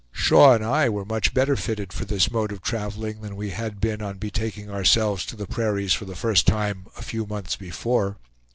Shaw 0.11 0.55
and 0.55 0.65
I 0.65 0.89
were 0.89 1.05
much 1.05 1.31
better 1.31 1.55
fitted 1.55 1.93
for 1.93 2.05
this 2.05 2.31
mode 2.31 2.51
of 2.51 2.63
traveling 2.63 3.21
than 3.21 3.35
we 3.35 3.51
had 3.51 3.79
been 3.79 4.01
on 4.01 4.17
betaking 4.17 4.67
ourselves 4.67 5.23
to 5.27 5.35
the 5.35 5.45
prairies 5.45 5.93
for 5.93 6.05
the 6.05 6.15
first 6.15 6.47
time 6.47 6.87
a 6.97 7.03
few 7.03 7.27
months 7.27 7.55
before. 7.55 8.17